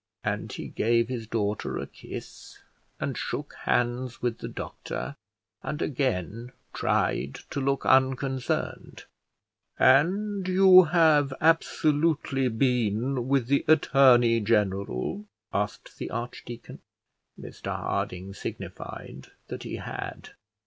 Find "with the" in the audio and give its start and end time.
4.19-4.47, 13.27-13.63